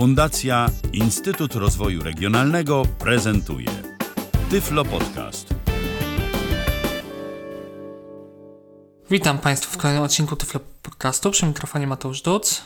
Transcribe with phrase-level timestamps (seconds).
[0.00, 3.68] Fundacja Instytut Rozwoju Regionalnego prezentuje
[4.50, 5.54] Tyflo Podcast.
[9.10, 11.30] Witam Państwa w kolejnym odcinku Tyflo Podcastu.
[11.30, 12.62] Przy mikrofonie Mateusz Duc.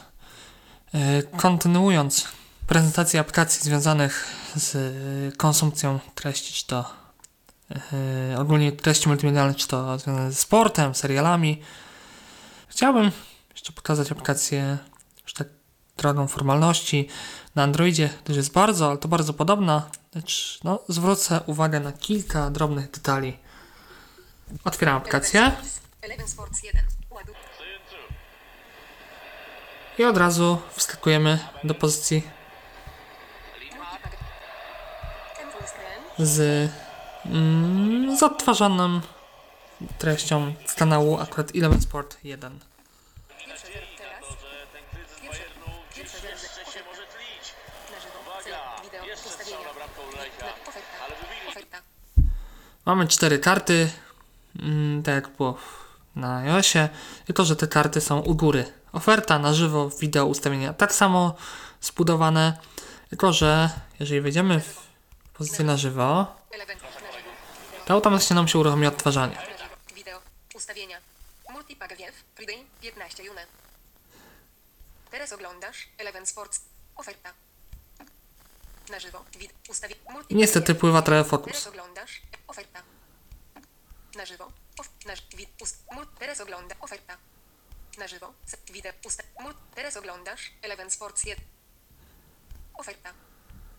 [0.95, 2.29] E, Kontynuując
[2.67, 4.27] prezentację aplikacji związanych
[4.57, 6.91] z konsumpcją treści, czy to
[8.33, 11.63] e, ogólnie treści multimedialnych, czy to związane ze sportem, serialami,
[12.69, 13.11] chciałbym
[13.55, 14.79] jeszcze pokazać aplikację
[16.05, 17.09] drogą formalności
[17.55, 22.51] na Androidzie, też jest bardzo, ale to bardzo podobna, lecz no, zwrócę uwagę na kilka
[22.51, 23.37] drobnych detali.
[24.65, 25.53] Otwieram aplikację.
[26.03, 26.83] Eleven Sports 1.
[27.11, 27.35] Ładuj.
[29.99, 32.23] I od razu wskakujemy do pozycji
[36.19, 36.71] z,
[37.27, 38.17] mm,
[39.99, 42.61] treścią z kanału akurat Eleven Sport 1.
[48.83, 49.05] Wideo.
[49.27, 49.59] Ustawienia.
[49.59, 50.97] Na- Oferta.
[51.49, 51.79] Oferta.
[52.87, 53.91] Mamy cztery karty,
[54.59, 55.59] mm, tak jak było
[56.17, 56.89] na iOSie,
[57.27, 58.73] tylko że te karty są u góry.
[58.93, 61.35] Oferta na żywo, wideo, ustawienia tak samo
[61.81, 62.59] zbudowane,
[63.11, 63.71] tylko że
[64.01, 64.81] jeżeli wejdziemy w
[65.35, 66.27] pozycję na żywo,
[67.87, 69.35] to automatycznie nam się uruchomi odtwarzanie.
[69.35, 69.75] Na żywo.
[69.95, 70.19] Wideo.
[70.55, 70.99] Ustawienia.
[71.53, 72.15] Multipack Wiew.
[72.35, 72.57] Friday.
[72.81, 73.47] 15 june.
[75.11, 76.61] Teraz oglądasz Eleven Sports.
[76.97, 77.33] Oferta.
[78.91, 79.25] Na żywo.
[79.39, 79.53] Wid.
[79.69, 80.01] Ustawienia.
[80.29, 82.83] I niestety pływa trochę Teraz oglądasz oferta.
[84.17, 84.53] Na żywo.
[84.79, 87.17] Of, na, ży- wid, ust, mul, teraz ogląda oferta.
[87.99, 88.33] Na żywo.
[89.41, 91.45] Mul, teraz oglądasz Eleven Sports 1.
[92.75, 93.13] Oferta.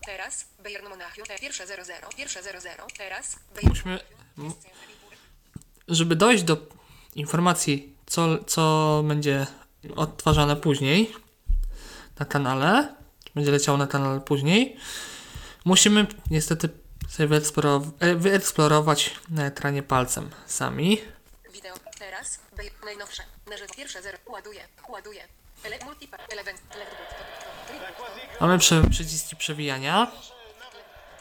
[0.06, 1.26] Teraz Bayern Monachium.
[1.40, 2.14] Pierwsze 0-0.
[2.16, 2.86] Pierwsze 0-0.
[2.98, 4.00] Teraz Bayern Musimy,
[4.38, 4.52] m-
[5.88, 6.56] żeby dojść do
[7.14, 9.46] informacji, co, co będzie
[9.96, 11.14] odtwarzane później
[12.18, 12.94] na kanale,
[13.36, 14.76] będzie leciało na kanale później,
[15.64, 16.68] musimy niestety
[17.08, 17.40] sobie
[18.00, 21.00] e, wyeksplorować na ekranie palcem sami.
[21.52, 21.74] Wideo.
[21.98, 22.38] Teraz
[22.84, 23.22] najnowsze.
[23.50, 23.74] Na żywo.
[23.76, 24.18] Pierwsze 0.
[24.26, 24.60] Ładuje.
[24.88, 25.22] Ładuje.
[25.64, 25.78] Ele.
[28.40, 30.12] Mamy prze, przyciski przewijania,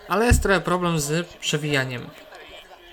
[0.07, 2.09] ale jest trochę problem z przewijaniem.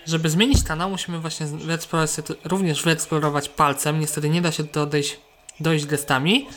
[0.06, 2.10] Żeby zmienić kanał, musimy właśnie wyeksplorować,
[2.44, 4.00] również wyeksplorować palcem.
[4.00, 5.20] Niestety nie da się do dojść,
[5.60, 6.48] dojść gestami.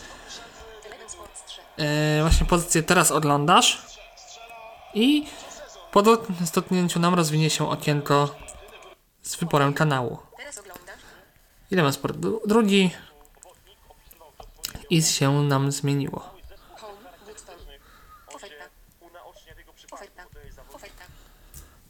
[1.78, 1.84] Eleven Sports 3.
[1.84, 3.86] E, właśnie pozycję teraz oglądasz
[4.94, 5.26] i
[5.92, 8.36] po dotknięciu nam rozwinie się okienko
[9.22, 10.18] z wyborem kanału.
[11.72, 12.92] Ile ma sport dru- drugi
[14.90, 16.36] i się nam zmieniło.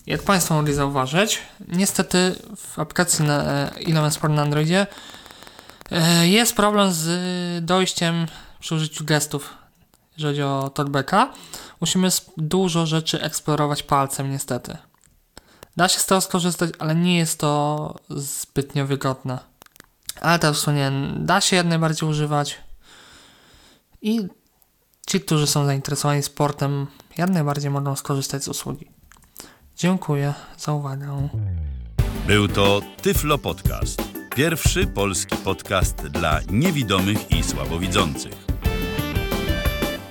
[0.07, 4.88] Jak Państwo mogli zauważyć, niestety w aplikacji na e, Eleven Sport na Androidzie
[5.91, 8.25] e, jest problem z dojściem
[8.59, 9.53] przy użyciu gestów,
[10.18, 11.34] jeżeli chodzi o talkbacka.
[11.81, 14.78] Musimy dużo rzeczy eksplorować palcem, niestety.
[15.78, 19.40] Da się z tego skorzystać, ale nie jest to zbytnio wygodne.
[20.22, 22.58] Ale jak wspomniałem, da się jak najbardziej używać.
[24.02, 24.28] I
[25.08, 26.88] ci, którzy są zainteresowani sportem,
[27.18, 28.92] jak najbardziej mogą skorzystać z usługi.
[29.78, 31.30] Dziękuję za uwagę.
[32.28, 34.02] Był to Tyflo Podcast.
[34.36, 38.44] Pierwszy polski podcast dla niewidomych i słabowidzących.